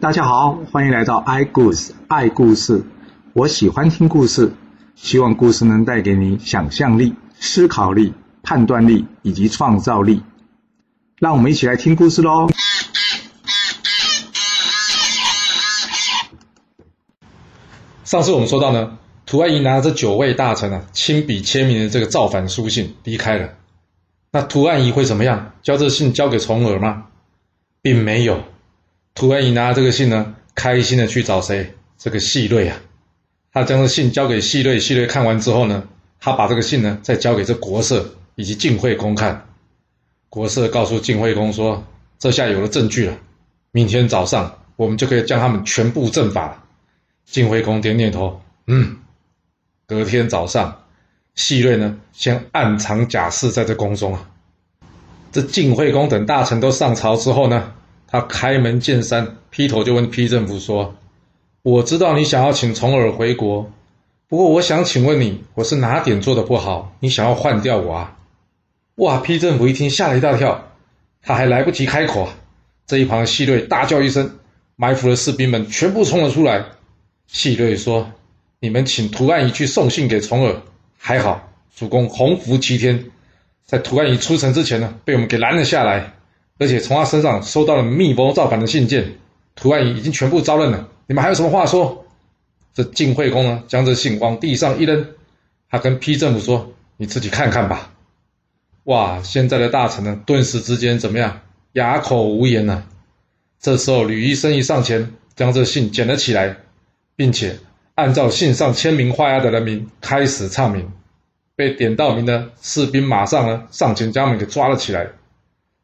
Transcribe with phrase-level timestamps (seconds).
[0.00, 2.82] 大家好，欢迎来到 i 故事爱故事。
[3.34, 4.54] 我喜欢听故事，
[4.94, 10.22] 希望故事能带给你想象力、思考力、判断力以及创造力。
[11.18, 12.48] 让我们一起来听故事喽！
[18.02, 18.96] 上次我们说到呢，
[19.26, 23.50] 涂安仪拿着这九位大臣啊亲笔签名的这个造反书信离开了。
[24.32, 25.52] 那涂安仪会怎么样？
[25.62, 27.04] 交这信交给重耳吗？
[27.82, 28.42] 并没有。
[29.20, 31.74] 涂安仪拿这个信呢，开心的去找谁？
[31.98, 32.80] 这个细瑞啊。
[33.52, 35.86] 他将这信交给细瑞，细瑞看完之后呢，
[36.18, 39.46] 他把这个信呢再交给这国色以及晋惠公看。
[40.30, 41.84] 国色告诉晋惠公说
[42.18, 43.18] ：“这下有了证据了，
[43.72, 46.64] 明天早上我们就可以将他们全部正法。”
[47.30, 48.96] 晋惠公点点头，嗯。
[49.86, 50.84] 隔天早上，
[51.34, 54.30] 细瑞呢先暗藏假释在这宫中啊。
[55.30, 57.74] 这晋惠公等大臣都上朝之后呢，
[58.10, 60.96] 他开门见山，劈头就问批政府说
[61.62, 63.70] ：“我知道你想要请重耳回国，
[64.28, 66.96] 不过我想请问你，我是哪点做的不好？
[66.98, 68.16] 你想要换掉我啊？”
[68.96, 69.18] 哇！
[69.20, 70.72] 批政府一听吓了一大跳，
[71.22, 72.34] 他还来不及开口啊，
[72.86, 74.38] 这一旁细瑞大叫一声，
[74.74, 76.64] 埋伏的士兵们全部冲了出来。
[77.28, 78.10] 细瑞说
[78.58, 80.56] ：“你们请图案仪去送信给重耳，
[80.98, 83.04] 还好主公洪福齐天，
[83.64, 86.12] 在图案仪出城之前呢，被我们给拦了下来，
[86.60, 89.14] 而且从他身上收到了密谋造反的信件。
[89.56, 92.06] 涂安仪已经全部招认了，你们还有什么话说？”
[92.72, 95.04] 这晋惠公呢，将这信往地上一扔，
[95.68, 97.90] 他跟批政府说：“你自己看看吧。”
[98.84, 99.20] 哇！
[99.22, 101.40] 现在的大臣呢，顿时之间怎么样？
[101.72, 102.86] 哑口无言了。
[103.60, 106.56] 这时候，吕医生一上前，将这信捡了起来，
[107.16, 107.58] 并且
[107.96, 110.90] 按照信上签名画押的人名开始唱名。
[111.56, 115.08] 被点到名的士兵马上呢上前将他们给抓了起来。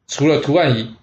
[0.08, 0.94] 除了涂万仪，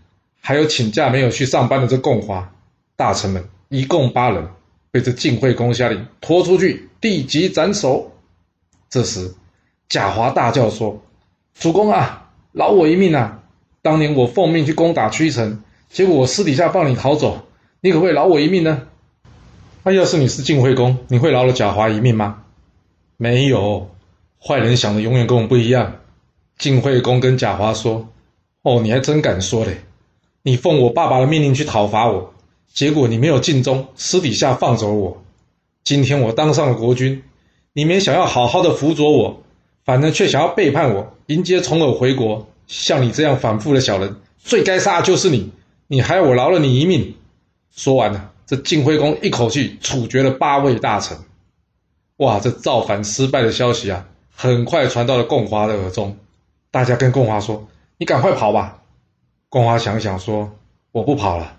[0.42, 2.54] 还有请假没有去上班的这贡华
[2.96, 4.48] 大臣们，一共八人，
[4.92, 8.12] 被这晋惠公下令拖出去立即斩首。
[8.90, 9.34] 这时，
[9.90, 11.02] 贾华大叫说。
[11.60, 13.42] 主公啊，饶我一命啊！
[13.84, 17.46] 当年我奉命去攻打屈臣，结果我私底下放你逃走，
[17.80, 18.88] 你可会饶我一命呢？
[19.84, 22.44] 那要是你是晋惠公，你会饶了贾华一命吗？
[23.18, 23.92] 没有，
[24.42, 25.98] 坏人想的永远跟我们不一样。
[26.58, 28.10] 晋惠公跟贾华说
[28.64, 29.78] ：“哦，你还真敢说嘞！
[30.42, 32.34] 你奉我爸爸的命令去讨伐我，
[32.74, 35.24] 结果你没有尽忠，私底下放走我。
[35.84, 37.24] 今天我当上了国君，
[37.74, 39.40] 你们想要好好的辅佐我。”
[39.86, 42.48] 反正却想要背叛我，迎接重耳回国。
[42.68, 45.52] 像你这样反复的小人，最该杀的就是你。
[45.88, 47.16] 你还要我饶了你一命？
[47.76, 51.18] 说完了，这晋惠公一口气处决了八位大臣。
[52.16, 56.16] 哇，这造反失败的消息啊，很快传到了贡华的耳中。
[56.72, 57.68] 大家跟贡华说
[58.04, 58.82] ：“你赶快跑吧。”
[59.48, 60.52] 贡华想想说
[60.92, 61.58] ：“我不跑了。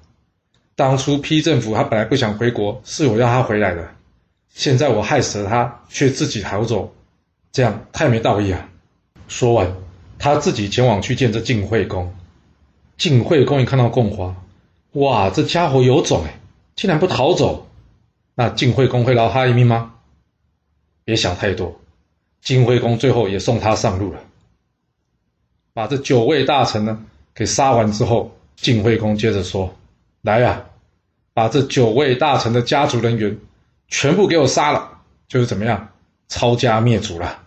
[0.75, 3.89] 当初批政府他本来不想回国，是我要他回来的。
[4.51, 6.95] 现在我害死了他，却自己逃走。”
[7.51, 8.69] 这样太没道义啊！
[9.27, 9.75] 说完，
[10.19, 12.15] 他自己前往去见这晋惠公。
[12.99, 14.37] 晋惠公一看到贡华，
[14.93, 16.41] 哇，这家伙有种哎，
[16.77, 17.67] 竟然不逃走！
[18.35, 19.95] 那晋惠公会饶他一命吗？
[21.07, 21.81] 别想太多，
[22.43, 24.21] 晋惠公最后也送他上路了。
[25.75, 27.05] 把这九位大臣呢
[27.35, 29.75] 给杀完之后，晋惠公接着说
[30.23, 30.65] ：“来呀，
[31.35, 33.37] 把这九位大臣的家族人员
[33.89, 35.89] 全部给我杀了，就是怎么样，
[36.29, 37.43] 抄家灭族了。”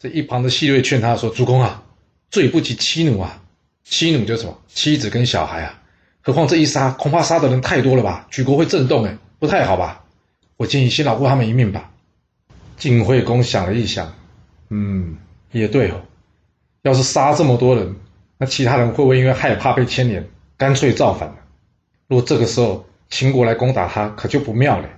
[0.00, 1.82] 这一旁的细瑞劝他说：“主公啊，
[2.30, 3.42] 罪不及妻奴啊，
[3.84, 5.82] 妻奴就是什么妻子跟小孩啊，
[6.22, 10.02] 何况这一杀，恐怕杀的人太多了吧，举国会震动，哎，不太好吧？
[10.56, 11.90] 我建议先饶过他们一命吧。”
[12.78, 14.14] 晋惠公想了一想，
[14.70, 15.16] 嗯，
[15.50, 16.00] 也对哦，
[16.82, 17.96] 要是杀这么多人，
[18.38, 21.36] 那其他人会不会因为害怕被牵连，干脆造反了？
[22.06, 24.88] 如果这个时候秦国来攻打他，可就不妙了。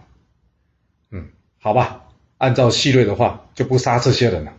[1.10, 2.02] 嗯，好吧，
[2.38, 4.52] 按照细瑞的话，就不杀这些人了。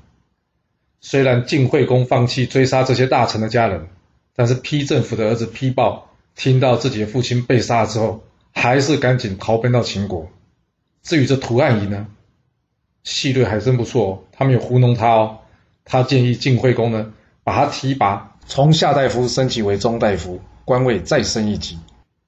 [0.99, 3.87] 虽然晋惠公放弃追杀这些大臣的家人，
[4.35, 8.23] 但是批政府的儿子批豹听到自己的父亲被杀之后，
[8.53, 10.29] 还是赶紧逃奔到秦国。
[11.03, 12.07] 至于这涂岸仪呢，
[13.03, 15.37] 细瑞还真不错哦，他没有糊弄他哦。
[15.83, 17.11] 他建议晋惠公呢，
[17.43, 21.79] 把他提拔，从下大夫升级为中大夫，官位再升一级，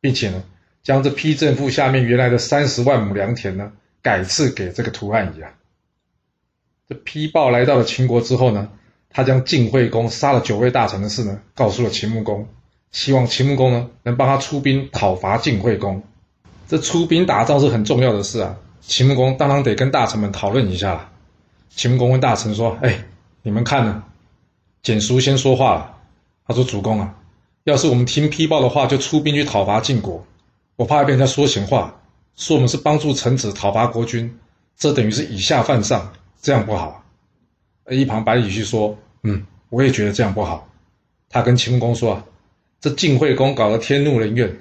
[0.01, 0.44] 并且呢，
[0.81, 3.71] 将这批政府下面原来的三十万亩良田呢，
[4.01, 5.51] 改赐给这个涂岸仪啊。
[6.89, 8.69] 这批报来到了秦国之后呢，
[9.10, 12.48] 他将晋惠公杀了九位大臣的事呢，告诉了秦穆公，
[12.92, 16.04] 希望秦穆公呢能帮他出兵讨伐晋惠公。
[16.68, 21.10] 这出兵打仗是很重要的事啊，秦穆公当然得跟大臣们讨论一下了。
[21.69, 23.04] 秦穆公问大臣说：“哎，
[23.42, 24.04] 你们看呢？”
[24.83, 25.97] 简叔先说话了，
[26.45, 27.15] 他说：“主公啊，
[27.63, 30.25] 要是我们听批报的话，就出兵去讨伐晋国，
[30.75, 32.01] 我怕被人家说闲话，
[32.35, 34.38] 说我们是帮助臣子讨伐国君，
[34.75, 37.01] 这等于是以下犯上，这样不好。”
[37.89, 40.68] 一旁百里奚说：“嗯，我也觉得这样不好。”
[41.31, 42.25] 他跟秦穆公说：“啊，
[42.81, 44.53] 这晋惠公搞得天怒人怨，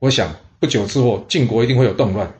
[0.00, 2.34] 我想不久之后晋国一定会有动乱，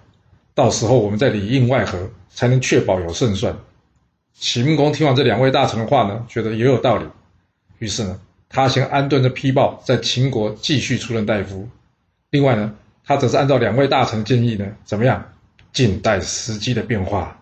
[0.52, 3.56] 到时候我们再里应外合，才能确保有胜算。”
[4.38, 7.06] 秦穆公听完这两位大臣的话呢，觉得也有道理，
[7.78, 11.69] 于是呢，他先安顿着批报，在秦国继续出任大夫。
[12.31, 15.32] 另外呢，他则是按照两位大臣的建议呢，怎么样，
[15.72, 17.40] 静待时机的变化。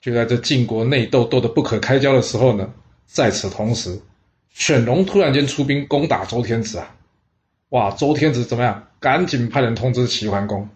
[0.00, 2.68] 就在这晋国内斗斗得不可开交的时候呢，
[3.06, 4.00] 在此同时，
[4.52, 6.94] 犬戎突然间出兵攻打周天子啊！
[7.70, 8.84] 哇，周天子怎么样？
[9.00, 10.68] 赶紧派人通知齐桓公。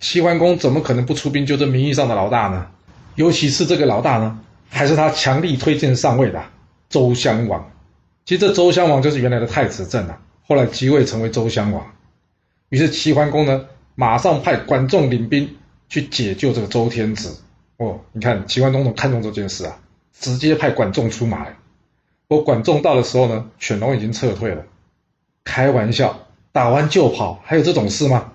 [0.00, 2.70] 齐桓公怎么可能不出兵救这名义上的老大呢？
[3.14, 4.38] 尤其是这个老大呢，
[4.68, 6.42] 还是他强力推荐上位的
[6.88, 7.70] 周襄王。
[8.24, 11.86] 其实这周襄王就是原来的太子正啊，后来即位成为周襄王。
[12.68, 15.56] 于是齐桓公呢，马上派管仲领兵
[15.88, 17.38] 去解救这个周天子。
[17.76, 19.78] 哦，你看齐桓公怎么看重这件事啊？
[20.18, 21.46] 直接派管仲出马。
[22.26, 24.64] 不过管仲到的时候呢，犬戎已经撤退了。
[25.44, 28.32] 开玩笑，打完就跑，还有这种事吗？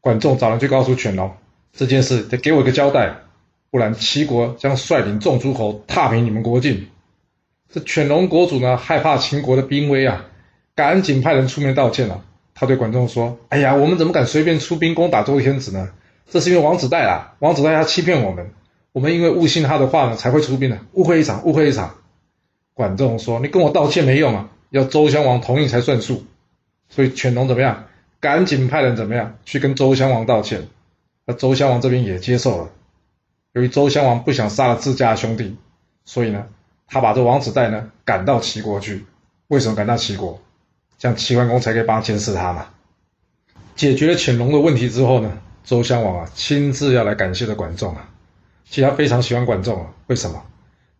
[0.00, 1.32] 管仲找人去告诉犬戎，
[1.72, 3.14] 这件事得给我一个交代，
[3.74, 6.86] 不然齐国将率领众诸侯踏平你们国境。
[7.72, 10.26] 这犬戎国主呢，害怕秦国的兵威啊，
[10.76, 12.22] 赶紧派人出面道歉了。
[12.54, 15.88] 他对管仲说：“哎呀，我们怎么敢随便出兵攻打周天子呢？
[16.30, 18.52] 这是因为王子带啊，王子带他欺骗我们。”
[18.94, 21.96] 我们因为误信他的话呢，才会出兵的，误会一场，误会一场。
[22.74, 26.22] 管仲说：“你跟我道歉没用啊，要周襄王同意才算数。”
[26.88, 27.86] 所以犬戎怎么样？
[28.20, 30.68] 赶紧派人怎么样去跟周襄王道歉。
[31.26, 32.70] 那周襄王这边也接受了。
[33.54, 35.56] 由于周襄王不想杀了自家兄弟，
[36.04, 36.48] 所以呢，
[36.88, 39.06] 他把这王子带呢赶到齐国去。
[39.46, 40.42] 为什么赶到齐国？
[40.98, 42.66] 这样齐桓公才可以帮监视他嘛。
[43.76, 48.10] 解决了犬戎的问题之后呢，周襄王啊亲自要来感谢的管仲啊。
[48.68, 50.42] 其实他非常喜欢管仲啊，为什么？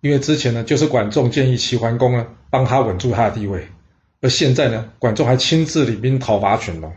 [0.01, 3.67] 因为之前呢，就是管仲建议齐桓公呢帮他稳住他的地位，
[4.21, 6.93] 而现在呢，管仲还亲自领兵讨伐犬戎，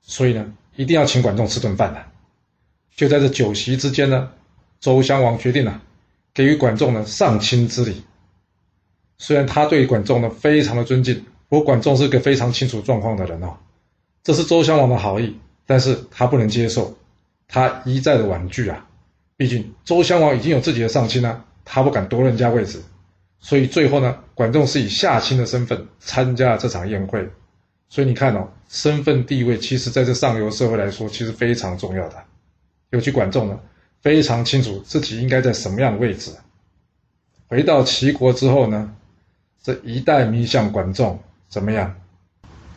[0.00, 2.02] 所以呢，一定要请管仲吃顿饭的。
[2.94, 4.30] 就在这酒席之间呢，
[4.82, 5.80] 周襄王决定了
[6.34, 8.02] 给予管仲呢上卿之礼。
[9.16, 13.56] 虽然他对管仲呢非常的尊敬，不过管仲是个非常清楚状况的人哦，
[14.24, 16.96] 这是周襄王的好意，但是他不能接受，
[17.46, 18.88] 他一再的婉拒啊。
[19.36, 22.82] 毕竟周襄王已经有自己的上卿了，他不敢夺人家位置，
[23.38, 27.30] 所以最后呢，管仲是以下卿的身份参加了这场宴会。
[27.88, 32.16] 所以你看哦，身份地位其实在这上流社会来说，其实非常重要的。
[32.90, 33.60] 尤其管仲呢，
[34.02, 36.32] 非常清楚自己应该在什么样的位置。
[37.48, 38.94] 回到齐国之后呢，
[39.62, 41.18] 这一代名相管仲
[41.48, 41.94] 怎么样？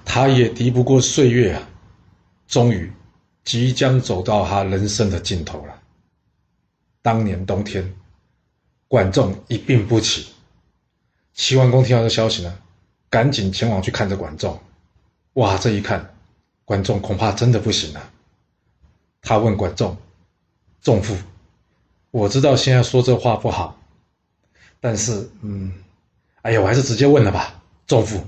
[0.06, 1.68] 他也敌不过岁月啊，
[2.48, 2.92] 终于
[3.44, 5.82] 即将走到他人生的尽头了。
[7.02, 7.94] 当年冬天，
[8.88, 10.28] 管仲一病不起。
[11.34, 12.58] 齐桓公听到这消息呢，
[13.10, 14.60] 赶紧前往去看着管仲。
[15.34, 16.14] 哇，这一看，
[16.66, 18.10] 管仲恐怕真的不行了。
[19.22, 19.98] 他问管仲
[20.86, 21.18] ：“仲父，
[22.12, 23.82] 我知道现在说这话不好，
[24.80, 25.74] 但是，嗯，
[26.44, 27.60] 哎呀，我还是直接问了吧。
[27.88, 28.24] 仲父，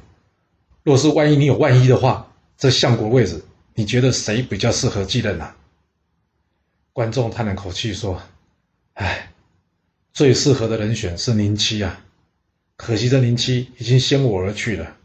[0.81, 3.45] 若是万一你有万一的话，这相国位置，
[3.75, 5.53] 你觉得谁比较适合继任呢？”
[6.93, 8.19] 观众叹了口气说。
[8.95, 9.31] 唉，
[10.11, 12.03] 最适合的人选是宁戚啊，
[12.75, 14.97] 可惜这宁戚已经先我而去了，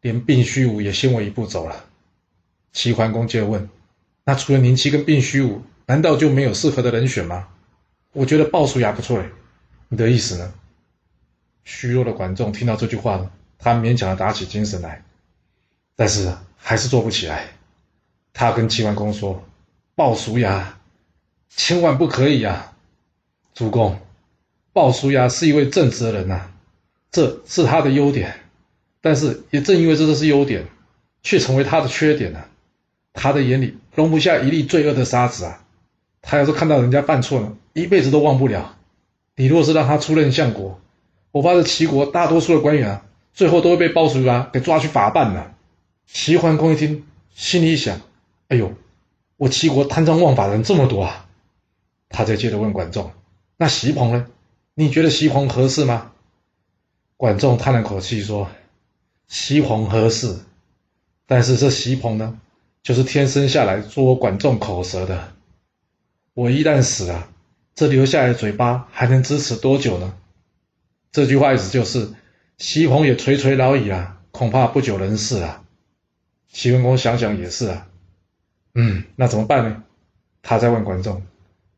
[0.00, 1.86] 连病虚武也先我一步走了。
[2.72, 3.68] 齐桓公接着问
[4.22, 7.48] ：“那除了宁戚跟病虚武，难道就没有适合的人选吗？”
[8.12, 9.30] 我觉得鲍叔牙不错诶，
[9.88, 10.52] 你的意思呢？
[11.64, 15.02] 虚弱的管仲听到这句话呢，他勉强的打起精神来，
[15.96, 17.48] 但是还是做不起来。
[18.34, 19.42] 他跟齐桓公说
[19.94, 20.78] ：“鲍叔牙，
[21.48, 22.74] 千万不可以啊！”
[23.54, 23.98] 主公，
[24.72, 26.50] 鲍叔牙是一位正直的人呐，
[27.10, 28.40] 这是他的优点。
[29.00, 30.66] 但是也正因为这都是优点，
[31.22, 32.44] 却成为他的缺点呢。
[33.12, 35.61] 他的眼里容不下一粒罪恶的沙子啊！
[36.22, 38.76] 他要是看到人家犯错了，一辈子都忘不了。
[39.36, 40.80] 你若是让他出任相国，
[41.32, 45.54] 我怕这齐国大多数的官员啊，最后都会被鲍叔牙给抓去法办了。
[46.06, 48.00] 齐桓公一听，心里一想：
[48.48, 48.72] 哎呦，
[49.36, 51.26] 我齐国贪赃枉法的人这么多啊！
[52.08, 53.10] 他再接着问管仲。
[53.56, 54.26] 那席鹏呢？
[54.74, 56.12] 你觉得席鹏合适吗？
[57.16, 58.48] 管仲叹了口气说
[59.28, 60.40] ：“席鹏合适，
[61.26, 62.38] 但是这席鹏呢，
[62.82, 65.32] 就是天生下来做我管仲口舌的。
[66.34, 67.28] 我一旦死了，
[67.74, 70.14] 这留下来的嘴巴还能支持多久呢？”
[71.12, 72.10] 这句话意思就是，
[72.58, 75.62] 席鹏也垂垂老矣啊，恐怕不久人世啊。
[76.50, 77.88] 齐文公想想也是啊，
[78.74, 79.82] 嗯，那怎么办呢？
[80.42, 81.22] 他在问管仲：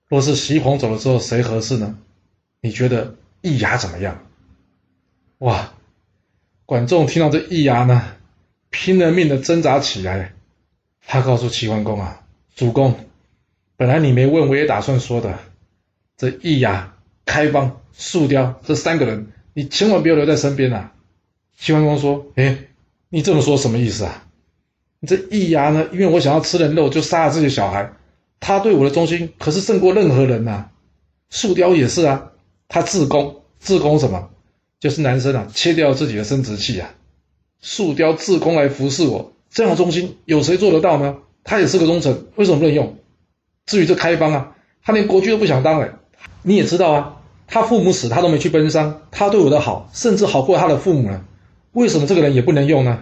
[0.08, 1.98] 若是席鹏走了之后，谁合适呢？
[2.60, 4.24] 你觉得易牙怎么样？
[5.38, 5.74] 哇！
[6.66, 8.16] 管仲听到这易牙呢，
[8.70, 10.32] 拼了命的挣扎起来。
[11.06, 12.98] 他告诉齐桓公啊，主公，
[13.76, 15.38] 本来你没问，我也打算说的。
[16.16, 20.92] 这易牙、开方、树雕这三个人，你千万不要留在身边啊！
[21.58, 22.58] 齐桓公说：“哎，
[23.08, 24.26] 你这么说什么意思啊？
[25.00, 27.92] 你这易牙呢，因为我想要吃人肉，就杀了自己小孩。
[28.38, 30.70] 他对我的忠心可是胜过任何人呐。
[31.30, 32.30] 树雕也是啊，
[32.68, 34.30] 他自宫，自宫什么？
[34.78, 36.94] 就是男生啊，切掉自己的生殖器啊。
[37.60, 41.16] 树雕自宫来服侍我，这样的忠心有谁做得到呢？
[41.42, 42.98] 他也是个忠臣，为什么不能用？
[43.66, 45.90] 至于这开方啊，他连国君都不想当哎。”
[46.46, 47.16] 你也知道啊，
[47.46, 51.24] 他父母死他都没去奔丧，他对我的好甚至好过他的父母了，
[51.72, 52.98] 为什么这个人也不能用呢？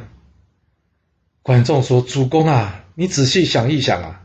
[1.43, 4.23] 管仲说：“主公啊，你仔细想一想啊，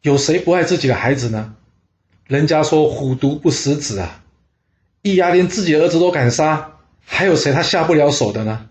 [0.00, 1.54] 有谁不爱自己的孩子呢？
[2.26, 4.22] 人家说虎毒不食子啊，
[5.02, 6.72] 易牙连自己的儿子都敢杀，
[7.04, 8.70] 还有谁他下不了手的呢？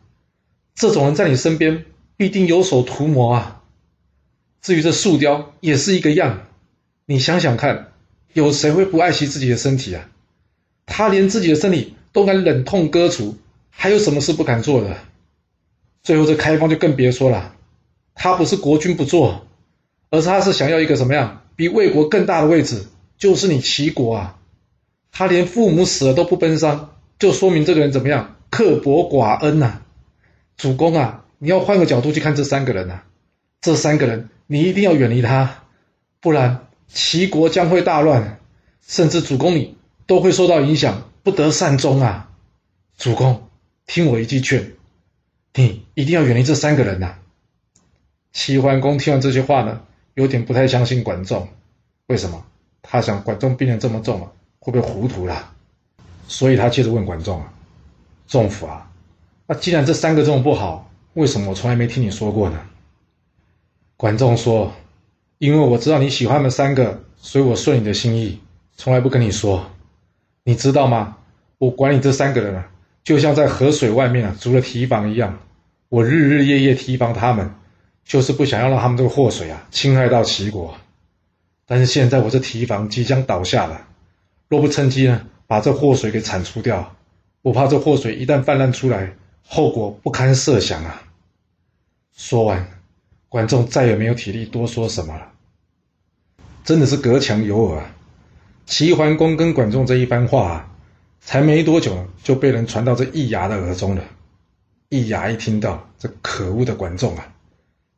[0.74, 1.86] 这种人在你身边
[2.16, 3.62] 必定有所图谋啊。
[4.60, 6.47] 至于这树雕也是一个样，
[7.08, 7.88] 你想想看。”
[8.34, 10.10] 有谁会不爱惜自己的身体啊？
[10.86, 13.36] 他连自己的身体都敢忍痛割除，
[13.72, 14.96] 还有什么事不敢做的？
[16.04, 17.56] 最后这开方就更别说了，
[18.14, 19.48] 他不是国君不做，
[20.12, 22.86] 而是他是想要一个什么样比魏国更大的位置，
[23.18, 24.38] 就是你齐国啊！
[25.12, 29.82] 他连父母死了都不奔丧，就说明这个人怎么样刻薄寡恩呐！
[30.58, 33.02] 主公啊，你要换个角度去看这三个人呐，
[33.62, 35.64] 这三个人你一定要远离他，
[36.22, 36.67] 不然。
[36.88, 38.40] 齐国将会大乱，
[38.82, 42.32] 甚至主公你都会受到影响，不得善终啊！
[42.98, 43.50] 主公，
[43.86, 44.74] 听我一句劝，
[45.54, 47.16] 你一定要远离这三个人呐！
[48.32, 49.82] 齐桓公听完这些话呢，
[50.16, 51.48] 有点不太相信管仲，
[52.08, 52.46] 为什么？
[52.82, 55.54] 他想管仲病得这么重啊，会不会糊涂了？
[56.28, 57.54] 所以他接着问管仲啊
[58.28, 58.90] ：“仲甫啊，
[59.46, 62.60] 那既然这三个这么不好，为什么我从来没听你说过呢？”
[63.98, 64.74] 管仲说。
[65.38, 68.40] 因为我知道你喜欢他们三个，所以我顺你的心意，
[68.76, 69.70] 从来不跟你说。
[70.44, 71.18] 你知道吗？
[71.58, 72.70] 我管你这三个人啊，
[73.04, 75.38] 就像在河水外面啊筑了堤防一样，
[75.90, 77.54] 我日日夜夜提防他们，
[78.06, 80.76] 就是不想要让他们这个祸水啊侵害到齐国。
[81.66, 83.88] 但是现在我这堤防即将倒下了，
[84.48, 86.96] 若不趁机呢把这祸水给铲除掉，
[87.42, 89.14] 我怕这祸水一旦泛滥出来，
[89.46, 91.02] 后果不堪设想啊！
[92.16, 92.77] 说完。
[93.30, 95.32] 管仲再也没有体力多说什么了，
[96.64, 97.94] 真的是隔墙有耳啊！
[98.66, 100.72] 齐桓公跟管仲这一番话啊，
[101.20, 104.04] 才没多久就被人传到这易牙的耳中了。
[104.90, 107.34] 易牙一听到这可恶的管仲啊，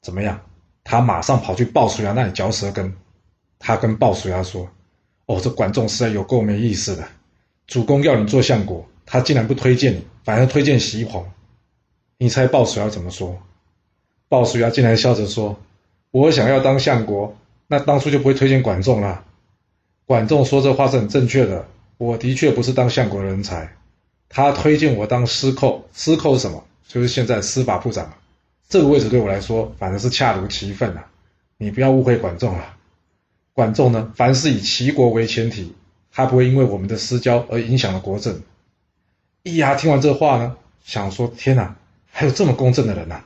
[0.02, 0.40] 怎么样？
[0.84, 2.92] 他马上跑去鲍叔牙那里嚼舌根。
[3.60, 4.68] 他跟鲍叔牙说
[5.28, 7.08] ：“哦，这管仲实在有够没意思的，
[7.68, 11.24] 主公要你做相国，他竟然不推荐你，反而推荐席鹏。
[12.18, 13.38] 你猜鲍叔牙怎么说？”
[14.30, 15.60] 鲍叔牙竟然笑着说
[16.12, 17.36] ：“我想要当相国，
[17.68, 19.26] 那当初就不会推荐管仲了。”
[20.06, 21.66] 管仲说这话是很正确的，
[21.98, 23.76] 我的确不是当相国的人才。
[24.30, 26.64] 他推荐我当司寇，司寇是什么？
[26.88, 28.14] 就是现在司法部长。
[28.68, 31.08] 这个位置对我来说，反正是恰如其分啊！
[31.58, 32.76] 你不要误会管仲了。
[33.54, 35.74] 管仲呢，凡是以齐国为前提，
[36.12, 38.42] 他不会因为我们的私交而影响了国政。
[39.42, 41.76] 易牙听完这话呢，想说：天哪，
[42.12, 43.24] 还有这么公正的人呐！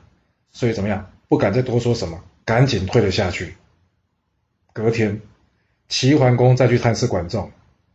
[0.54, 1.12] 所以怎么样？
[1.28, 3.56] 不敢再多说什么，赶紧退了下去。
[4.72, 5.20] 隔天，
[5.90, 7.52] 齐桓公再去探视管仲，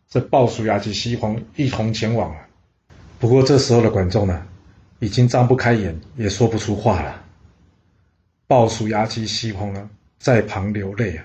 [0.08, 2.40] 这鲍叔牙及西黄一同前往了。
[3.20, 4.46] 不过这时候的管仲呢，
[4.98, 7.24] 已经张不开眼，也说不出话了。
[8.48, 9.88] 鲍叔牙及西黄呢，
[10.18, 11.24] 在旁流泪啊，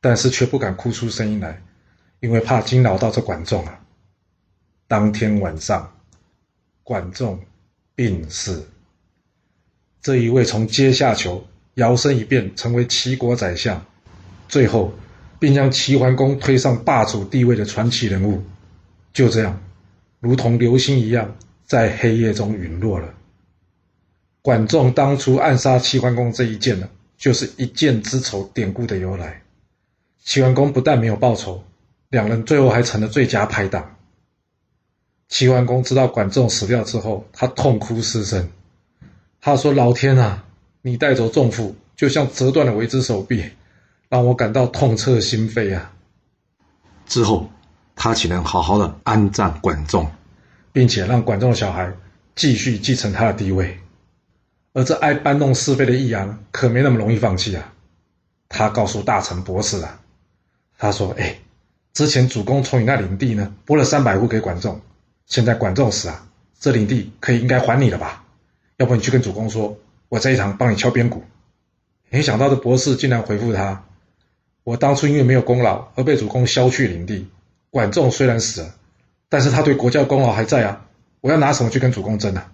[0.00, 1.62] 但是却不敢哭出声音来，
[2.20, 3.80] 因为怕惊扰到这管仲啊。
[4.86, 5.90] 当天晚上，
[6.82, 7.40] 管仲
[7.94, 8.62] 病逝。
[10.04, 11.46] 这一位从阶下囚
[11.76, 13.86] 摇身一变成为齐国宰相，
[14.50, 14.92] 最后
[15.38, 18.44] 并将齐桓公推上霸主地位的传奇人物，
[19.14, 19.58] 就这样，
[20.20, 21.34] 如同流星一样
[21.64, 23.14] 在黑夜中陨落了。
[24.42, 29.40] 管仲当初暗杀齐桓公这一箭呢，就是一箭之仇典故的由来。
[30.22, 31.64] 齐桓公不但没有报仇，
[32.10, 33.96] 两人最后还成了最佳拍档。
[35.30, 38.50] 齐桓公知道管仲死掉之后，他痛哭失声。
[39.46, 40.42] 他说：“老天啊，
[40.80, 43.44] 你带走重负，就像折断了我一只手臂，
[44.08, 45.92] 让我感到痛彻心扉啊！”
[47.06, 47.50] 之后，
[47.94, 50.10] 他岂能好好的安葬管仲，
[50.72, 51.92] 并且让管仲的小孩
[52.34, 53.78] 继续继承他的地位？
[54.72, 57.70] 而这爱搬弄是非的易阳，可没那么容易放弃啊！
[58.48, 60.00] 他告诉大臣博士啊，
[60.78, 61.36] 他说：“哎，
[61.92, 64.80] 之前主公从你那领地呢拨了三百户给管仲，
[65.26, 66.26] 现在管仲死啊，
[66.58, 68.23] 这领地可以应该还你了吧？
[68.76, 69.78] 要不你去跟主公说，
[70.08, 71.22] 我这一堂帮你敲边鼓。”
[72.10, 73.84] 没想到这博士竟然回复他
[74.62, 77.28] ：“我当初因为没有功劳而被主公削去领地，
[77.70, 78.74] 管仲虽然死了，
[79.28, 80.86] 但是他对国家功劳还在啊，
[81.20, 82.52] 我要拿什么去跟主公争啊？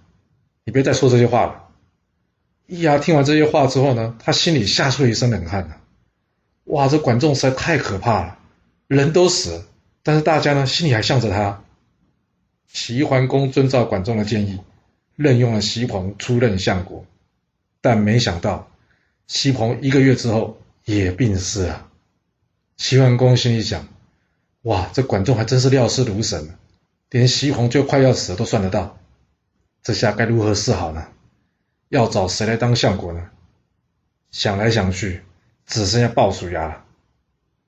[0.63, 1.67] 你别再说这些话了。”
[2.67, 5.75] 易牙听完这些话之后呢，他心里吓出了一身冷汗呢。
[6.65, 8.37] 哇，这管仲实在太可怕了，
[8.87, 9.65] 人都死了，
[10.03, 11.61] 但是大家呢心里还向着他。
[12.71, 14.61] 齐桓公遵照管仲的建议，
[15.21, 17.05] 任用了西鹏出任相国，
[17.79, 18.69] 但没想到
[19.27, 21.87] 西鹏一个月之后也病逝了。
[22.77, 23.87] 齐桓公心里想：
[24.63, 26.55] 哇，这管仲还真是料事如神，
[27.09, 28.97] 连西鹏就快要死了都算得到，
[29.83, 31.07] 这下该如何是好呢？
[31.89, 33.29] 要找谁来当相国呢？
[34.31, 35.21] 想来想去，
[35.67, 36.85] 只剩下鲍叔牙了。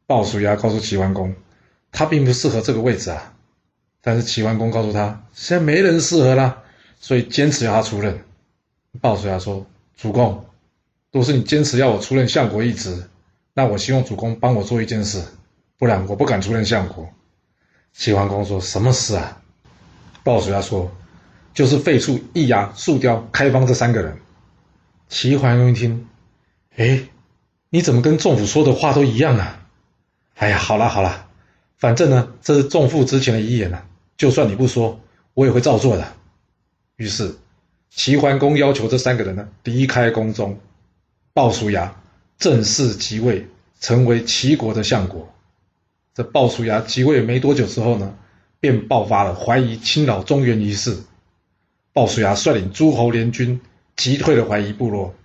[0.08, 1.36] 鲍叔牙告诉齐桓公，
[1.92, 3.36] 他并不适合这个位置啊。
[4.02, 6.63] 但是齐桓公告诉他，现在没人适合了，
[7.04, 8.24] 所以坚持要他出任。
[9.02, 9.66] 鲍叔牙说
[9.98, 10.46] ：“主公，
[11.12, 13.10] 都是你坚持要我出任相国一职，
[13.54, 15.22] 那我希望主公帮我做一件事，
[15.78, 17.10] 不然我不敢出任相国。”
[17.92, 19.42] 齐桓公说：“什么事啊？”
[20.24, 20.90] 鲍叔牙说。
[21.54, 24.18] 就是废黜易牙、树雕、开方这三个人。
[25.08, 26.08] 齐桓公一听，
[26.76, 27.04] 哎，
[27.70, 29.68] 你怎么跟仲父说的话都一样啊？
[30.34, 31.28] 哎呀，好了好了，
[31.78, 33.84] 反正呢，这是仲父之前的遗言呢，
[34.18, 35.00] 就算你不说，
[35.36, 36.14] 我也会照做的。
[36.96, 37.36] 于是，
[37.90, 40.60] 齐桓公要求这三个人呢离开宫中，
[41.34, 42.02] 鲍叔牙
[42.38, 43.48] 正式即位，
[43.80, 45.34] 成为齐国的相国。
[46.14, 48.16] 这鲍叔牙即位没多久之后呢，
[48.60, 51.04] 便爆发了怀疑侵扰中原一事。
[51.92, 53.62] 鲍叔牙率领诸侯联军
[53.96, 55.16] 击退了怀疑部落，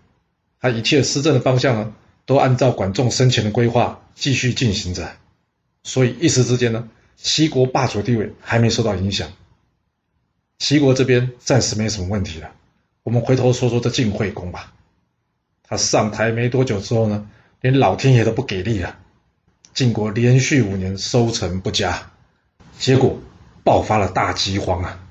[0.61, 1.95] 他一切施政的方向呢，
[2.25, 5.11] 都按照管仲生前的规划继续进行着，
[5.83, 9.31] 所以一时之间呢，齐国霸主地位还没受到影响。
[10.59, 12.51] 齐国这边暂时没什么问题了，
[13.03, 14.73] 我们回头说说这晋惠公吧。
[15.63, 17.29] 他上台没多久之后呢，
[17.61, 18.99] 连老天爷都不给力了，
[19.73, 22.11] 晋国连续五年收成不佳，
[22.79, 23.21] 结果
[23.63, 25.05] 爆发了大饥荒啊。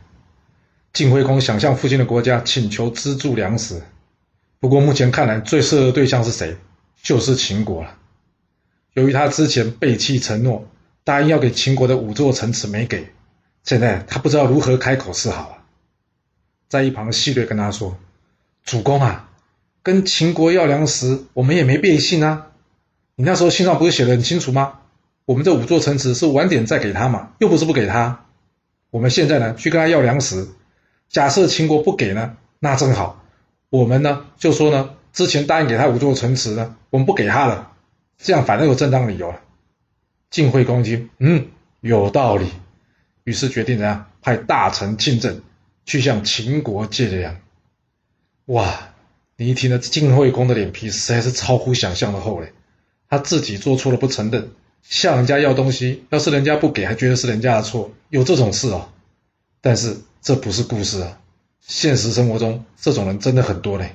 [0.93, 3.83] 晋惠公想向附近的国家请求资助粮食，
[4.59, 6.57] 不过目前看来最适合的对象是谁？
[7.03, 7.95] 就是秦国了。
[8.93, 10.67] 由于他之前背弃承诺，
[11.03, 13.13] 答应要给秦国的五座城池没给，
[13.67, 15.57] 现在他不知道如何开口是好啊。
[16.69, 17.97] 在一旁戏谑跟他说
[18.63, 19.29] ：“主公啊，
[19.83, 22.47] 跟秦国要粮食，我们也没变信啊。
[23.15, 24.79] 你那时候信上不是写的很清楚吗？
[25.25, 28.23] 我们这五座城池是晚点再给他嘛，又不是不给他。
[28.89, 30.47] 我们现在呢，去跟他要粮食。”
[31.09, 33.21] 假设秦国不给呢，那正好，
[33.69, 37.73] 我们呢就说呢，之前答应给他五座城池呢，我们不给他了，
[38.17, 39.41] 这样反正有正当理由了。
[40.29, 41.47] 晋惠公听，嗯，
[41.81, 42.49] 有道理，
[43.27, 45.41] 于是决定怎样，派大臣庆政
[45.85, 47.41] 去向秦国借粮。
[48.45, 48.93] 哇，
[49.35, 52.53] 你一听呢，晋惠公的脸皮实在是超乎想象的厚嘞，
[53.09, 58.87] 他自己做错了不承认，向人家要东西，要是人家不给，还觉得是人家的错，有这种事哦。
[59.59, 61.19] 但是这不是故事啊，
[61.59, 63.93] 现实生活中这种人真的很多嘞。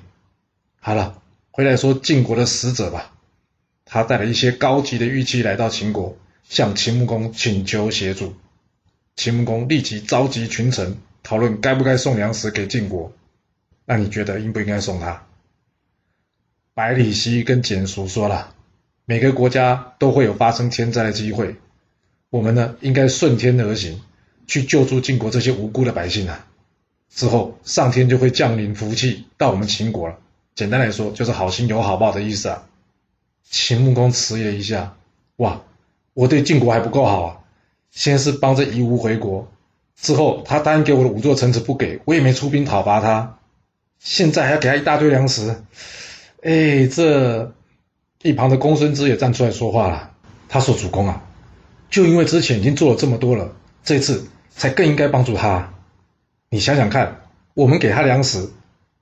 [0.78, 3.14] 好了，回来说晋国的使者吧，
[3.86, 8.34] 他带了一些高级的玉器来到秦国，向秦穆公请求协助。
[9.16, 13.12] 秦穆公立即召集群臣讨论该不该送粮食给晋国。
[13.84, 15.26] 那你觉得应不应该送他？
[16.74, 18.54] 百里奚跟简叔说了，
[19.04, 21.56] 每个国家都会有发生天灾的机会，
[22.30, 24.00] 我们呢应该顺天而行。
[24.44, 26.46] 去救助晋国这些无辜的百姓啊！
[27.08, 30.18] 之后上天就会降临福气到我们秦国了。
[30.56, 32.68] 简单来说，就是好心有好报的意思啊。
[33.44, 34.96] 秦穆公迟疑了一下，
[35.36, 35.62] 哇，
[36.12, 37.41] 我对晋国还不够好啊！
[37.92, 39.46] 先是帮着夷吾回国，
[39.94, 43.38] 之后他答应给我的五座城池不给，我也没出兵讨伐他，
[44.00, 45.62] 现在还要给他一大堆粮食。
[46.42, 47.52] 哎，这
[48.22, 50.10] 一旁的公孙支也站出来说话了，
[50.48, 51.22] 他说：“主公啊，
[51.88, 53.52] 就因为之前已经做了这么多了，
[53.84, 55.72] 这次。”才更应该帮助他。
[56.50, 57.22] 你想想看，
[57.54, 58.50] 我们给他粮食，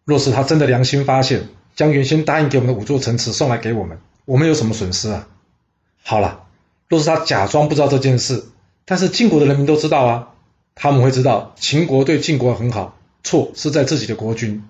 [0.05, 5.27] 若是他真的良心发现，将原先答应给我们的五座城池送来给我们，我们有什么损失啊？
[6.05, 6.45] 好了，
[6.89, 8.45] 若是他假装不知道这件事，
[8.91, 10.31] 但是晋国的人民都知道啊，
[10.75, 14.65] 他们会知道秦国对晋国很好，错是在自己的国君。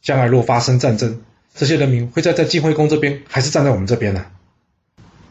[0.00, 1.20] 将来若发生战争，
[1.52, 4.24] 这些人民会在在晋惠公这边，还是站在我们这边呢？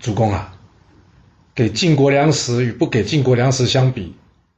[0.02, 0.54] 主公啊，
[1.56, 4.14] 给晋国粮食与不给晋国粮食相比。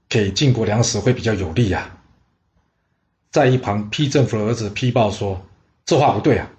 [0.10, 2.00] 给晋国粮食会比较有利呀。
[3.30, 5.46] 在一旁批政府的儿子批报说
[5.86, 6.50] ：“这话不对啊！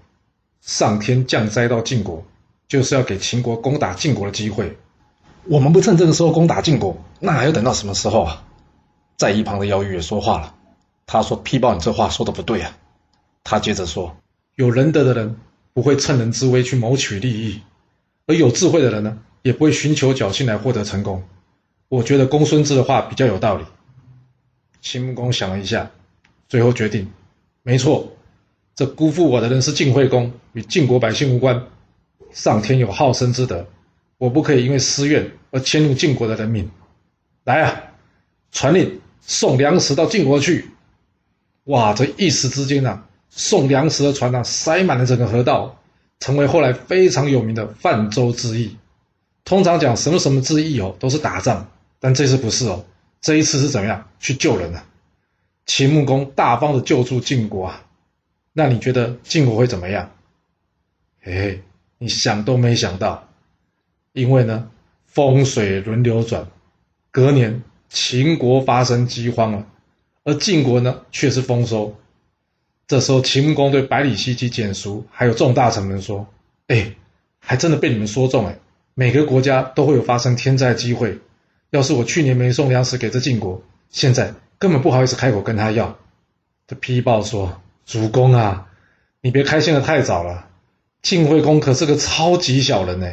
[0.61, 2.24] 上天降灾到晋国，
[2.68, 4.76] 就是要给秦国攻打晋国的机会。
[5.44, 8.44] 我们不趁这个时候攻打晋国，那还要等到什么时候啊？
[9.16, 10.55] 在一旁的姚玉也说话了，
[11.07, 12.77] 他说：“批报，你这话说的不对啊。”
[13.44, 14.16] 他接着说
[14.57, 15.37] ：“有仁德的人
[15.72, 17.62] 不会趁人之危去谋取利益，
[18.27, 21.22] 而有智慧的人呢，也不会寻求侥幸来获得成功。
[21.88, 23.64] 我觉得公孙支的话比较有道理。”
[24.81, 25.90] 秦穆公想了一下，
[26.48, 27.11] 最后决定
[27.64, 28.12] ：“没错，
[28.77, 31.64] 这辜负我的人是晋惠公，与晋国百姓无关。
[32.31, 33.66] 上天有好生之德，
[34.18, 36.70] 我不可以因为私怨而迁怒晋国的人民。
[37.44, 37.83] 来啊，
[38.52, 40.70] 传令！”送粮食到晋国去，
[41.64, 41.92] 哇！
[41.92, 45.78] 这一时之间啊，送粮食的船啊，塞满了整个河道，
[46.18, 48.78] 成为后来非常有名的泛舟之役。
[49.44, 52.87] 通常讲什么什么之役哦，都是打仗，但这次不是哦，
[53.20, 54.83] 这一次是怎么样去救人呢？
[55.66, 57.85] 秦穆公大方的救助晋国啊，
[58.54, 60.11] 那你觉得晋国会怎么样？
[61.20, 61.62] 嘿嘿，
[61.98, 63.27] 你想都没想到，
[64.18, 64.68] 因为呢，
[65.07, 66.48] 风水轮流转，
[67.11, 67.62] 隔年。
[67.90, 69.64] 秦国发生饥荒了，
[70.22, 71.96] 而晋国呢却是丰收。
[72.87, 76.26] 这时候，秦穆公对百里奚及蹇叔还有众大臣们说
[76.68, 76.96] ：“哎，
[77.38, 78.59] 还真的被你们说中哎！
[78.92, 81.18] 每个国家都会有发生天灾的机会。
[81.70, 85.96] 要是我去年没送粮食给这晋国，现在根本不好意思开口跟他要。”
[86.68, 88.66] 这批报说：“主公啊，
[89.22, 90.46] 你别开心的太早了。
[91.00, 93.11] 晋惠公可是个超级小人呢，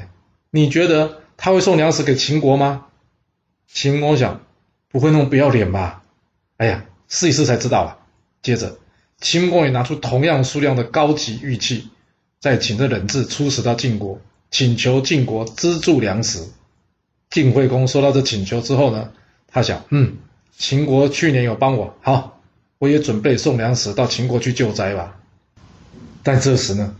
[0.56, 2.86] 你觉得他会送粮食给秦国吗？”
[3.68, 4.42] 秦穆公想。
[4.88, 6.04] 不会那么不要脸吧？
[6.56, 7.98] 哎呀，试一试才知道啊。
[8.42, 8.78] 接着，
[9.20, 11.90] 秦穆公也拿出同样数量的高级玉器，
[12.40, 16.48] 再请这人质出使到晋国，请求晋国资助粮食。
[17.30, 19.12] 晋惠公收到这请求之后呢，
[19.50, 20.16] 他想，嗯，
[20.58, 22.40] 秦国去年有帮我，好，
[22.78, 25.18] 我也准备送粮食到秦国去救灾吧。
[26.24, 26.96] 但这时呢，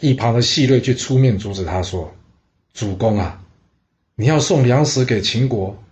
[0.00, 2.14] 一旁的细瑞却出面阻止他说
[2.74, 3.42] ：“主公啊，
[4.14, 5.82] 你要送粮食给秦国，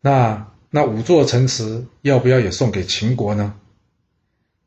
[0.00, 3.54] 那……”那五座城池要不要也送给秦国呢？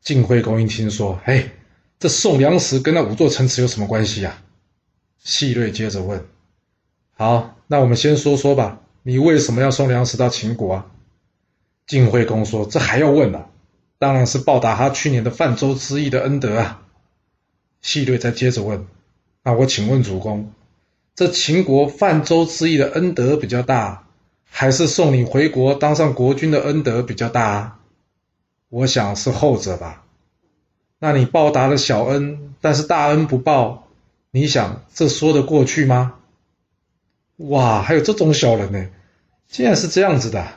[0.00, 1.50] 晋惠公一听说，嘿，
[2.00, 4.42] 这送粮食跟那五座城池有什么关系呀？
[5.22, 6.26] 细瑞接着问
[7.14, 10.90] ：“好，那我们先说说吧，你为什么要送粮食到秦国啊？”
[11.86, 13.46] 晋惠公说：“这还要问啊？
[13.98, 16.82] 当然是报答他去年的泛舟之役的恩德啊。”
[17.82, 18.84] 细瑞再接着问
[19.44, 20.52] ：“那我请问主公，
[21.20, 24.06] 这秦国泛舟之役的恩德比较大？”
[24.48, 27.78] 还是送你回国当上国君的恩德比较大，
[28.70, 30.02] 我想是后者吧。
[30.98, 33.86] 那你报答了小恩，但是大恩不报，
[34.30, 36.14] 你想这说得过去吗？
[37.36, 38.88] 哇，还有这种小人呢！
[39.46, 40.48] 竟然是这样子的。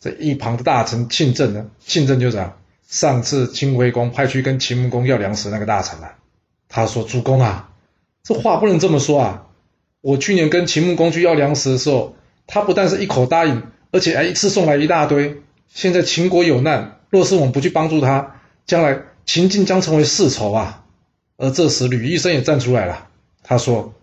[0.00, 1.68] 这一旁的大臣庆政呢？
[1.80, 6.14] 庆政就讲，上次秦惠公派去跟秦穆公要粮食那个大臣啊，
[6.70, 7.68] 他说：“主公啊，
[8.22, 9.46] 这话不能这么说啊！
[10.02, 13.62] 我去年跟秦穆公去要粮食的时候。”他不但是一口答应，
[13.92, 15.40] 而且还一次送来一大堆。
[15.68, 18.34] 现在秦国有难，若是我们不去帮助他，
[18.66, 20.84] 将来秦晋将成为世仇啊！
[21.38, 23.06] 而这时吕医生也站出来了，
[23.44, 23.94] 他说：“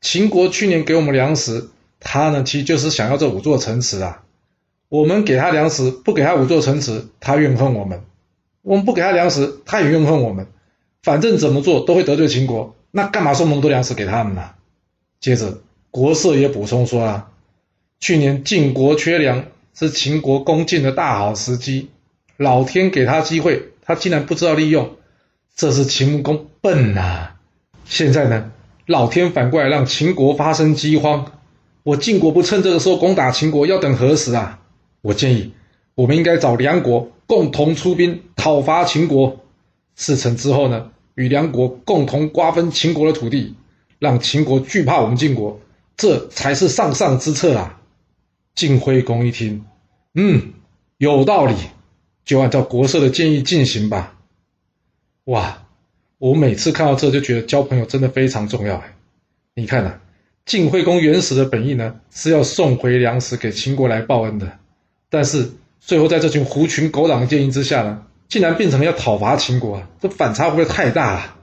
[0.00, 1.68] 秦国去年给我们粮食，
[2.00, 4.22] 他呢其实就是想要这五座城池啊。
[4.88, 8.00] 我们给他粮食，不给他五座城池，他怨恨我们；
[8.62, 10.46] 我们不给他粮食，他也怨恨我们。
[11.02, 14.42] 反正怎么做都会得罪秦国，那干嘛送那么多粮食给他们呢？”
[15.22, 17.30] 接着国色也补充说啊。
[18.00, 21.88] 去年晋国缺粮，是秦国攻晋的大好时机。
[22.36, 24.96] 老天给他机会，他竟然不知道利用，
[25.54, 27.34] 这是秦穆公笨呐！
[27.84, 28.50] 现在呢，
[28.86, 31.30] 老天反过来让秦国发生饥荒，
[31.84, 34.58] 我晋国不趁这个时候攻打秦国，要等何时啊？
[35.02, 35.52] 我建议，
[35.94, 39.38] 我们应该找梁国共同出兵讨伐秦国。
[39.94, 43.54] 事成之后呢，与梁国共同瓜分秦国的土地，
[44.02, 45.60] 让秦国惧怕我们晋国，
[45.96, 47.78] 这才是上上之策啊！
[48.52, 49.64] 晋惠公一听，
[50.14, 50.54] 嗯，
[50.98, 51.54] 有道理，
[52.24, 54.16] 就按照国色的建议进行吧。
[55.26, 55.68] 哇，
[56.18, 58.92] 我每次看到这就觉得交朋友真的非常重要哎。
[59.54, 60.00] 你看呐，
[60.44, 64.58] 晋惠公原始的本意呢是要送回粮食给秦国来报恩的，
[65.10, 71.36] 但是最后在这群狐群狗党的建议之下呢，竟然变成了要讨伐秦国啊，这反差不会太大了？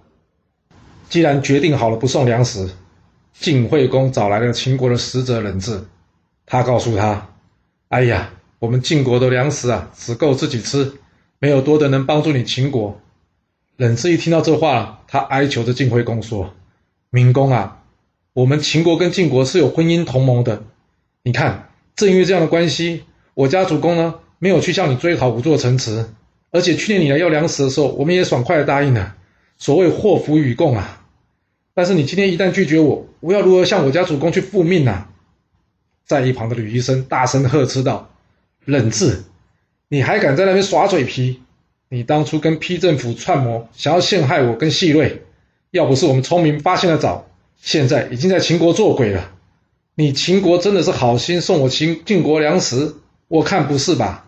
[1.10, 2.70] 既然决定好了不送粮食，
[3.34, 5.82] 晋惠公找来了秦国的使者人质。
[6.46, 7.30] 他告诉他
[7.90, 10.94] ：“哎呀，我们晋国的粮食啊，只够自己吃，
[11.40, 13.02] 没有多的能帮助你秦国。”
[13.76, 16.54] 冷志一听到这话，他哀求着晋惠公说
[17.10, 17.82] ：“明公啊，
[18.34, 20.64] 我们秦国跟晋国是有婚姻同盟的。
[21.24, 26.08] 你看，正因为这样的关系，我家主公呢没有去向你追讨五座城池，
[26.52, 29.16] 而且去年你来要粮食的时候，我们也爽快的答应了。
[29.58, 30.99] 所谓祸福与共啊，
[31.80, 35.10] 但是你今天一旦拒绝我，我要如何向我家主公去复命啊？
[36.06, 38.10] 在一旁的吕医生大声呵斥道
[38.66, 39.24] ：“冷志，
[39.88, 41.42] 你还敢在那边耍嘴皮？
[41.88, 45.24] 你当初跟批政府串谋，想要陷害我跟细瑞，
[45.72, 47.30] 要不是我们聪明发现的早，
[47.62, 49.32] 现在已经在秦国做鬼了。
[49.96, 52.98] 你秦国真的是好心送我秦晋国粮食？
[53.30, 54.28] 我看不是吧？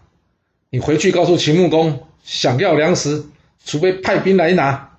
[0.70, 3.26] 你回去告诉秦穆公，想要粮食，
[3.66, 4.92] 除非派兵来拿。”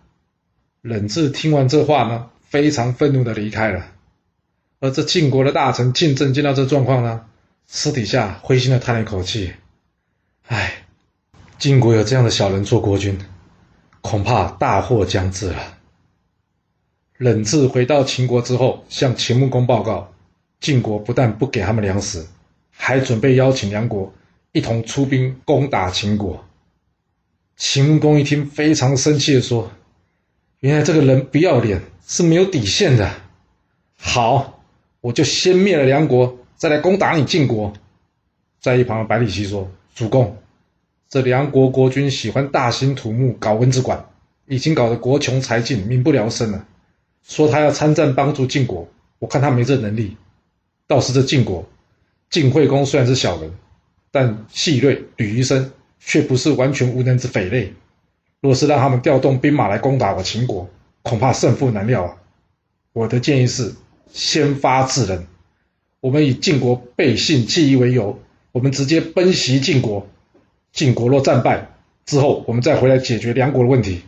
[0.82, 2.26] 冷志听完这话呢？
[2.52, 3.86] 非常愤怒的离开了，
[4.78, 7.24] 而这晋国的大臣晋正见到这状况呢，
[7.66, 9.54] 私底下灰心的叹了一口气
[10.48, 10.84] ：“唉，
[11.58, 13.18] 晋国有这样的小人做国君，
[14.02, 15.78] 恐怕大祸将至了。”
[17.16, 20.12] 冷志回到秦国之后，向秦穆公报告，
[20.60, 22.26] 晋国不但不给他们粮食，
[22.70, 24.12] 还准备邀请梁国
[24.52, 26.44] 一同出兵攻打秦国。
[27.56, 29.72] 秦穆公一听，非常生气的说
[30.60, 31.80] ：“原来这个人不要脸！”
[32.12, 33.10] 是没有底线的。
[33.96, 34.62] 好，
[35.00, 37.72] 我就先灭了梁国，再来攻打你晋国。
[38.60, 40.36] 在一旁的百里奚说：“主公，
[41.08, 44.04] 这梁国国君喜欢大兴土木，搞文字馆，
[44.44, 46.66] 已经搞得国穷财尽，民不聊生了。
[47.26, 48.86] 说他要参战帮助晋国，
[49.18, 50.18] 我看他没这能力。
[50.86, 51.66] 倒是这晋国，
[52.28, 53.50] 晋惠公虽然是小人，
[54.10, 57.72] 但细锐吕夷生却不是完全无能之匪类。
[58.42, 60.68] 若是让他们调动兵马来攻打我秦国，”
[61.02, 62.16] 恐怕胜负难料啊！
[62.92, 63.74] 我的建议是，
[64.12, 65.26] 先发制人。
[66.00, 68.20] 我们以晋国背信弃义为由，
[68.52, 70.08] 我们直接奔袭晋国。
[70.72, 71.70] 晋国若战败
[72.06, 74.02] 之后，我们再回来解决梁国的问题。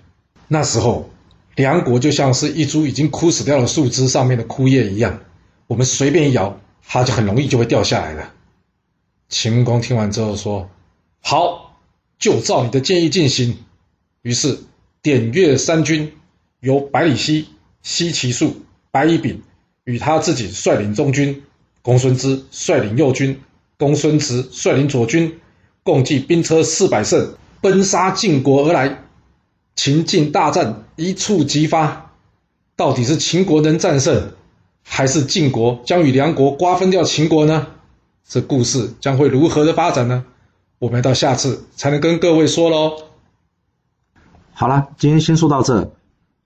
[0.48, 1.10] 那时候，
[1.56, 5.20] 梁国就像是一株已经枯死掉的树枝上面的枯叶一样，
[5.66, 8.32] 我们随便一摇，它就很容易就会掉下来了。
[9.28, 10.68] 秦穆公听完之后说
[11.20, 11.80] ：“好，
[12.18, 13.58] 就照你的建议进行。”
[14.22, 14.58] 于是
[15.02, 16.12] 点阅三军。
[16.64, 17.46] 由百里奚、
[17.82, 18.56] 西岐树、
[18.90, 19.42] 白乙丙
[19.84, 21.42] 与他自己率领中军，
[21.82, 23.38] 公孙支率领右军，
[23.76, 25.38] 公孙慈率领左军，
[25.82, 29.02] 共计兵车四百乘，奔杀晋国而来。
[29.76, 32.12] 秦晋大战一触即发，
[32.76, 34.32] 到底是秦国能战胜，
[34.82, 37.66] 还是晋国将与梁国瓜分掉秦国呢？
[38.26, 40.24] 这故事将会如何的发展呢？
[40.78, 43.02] 我们到下次才能跟各位说喽。
[44.54, 45.92] 好了，今天先说到这。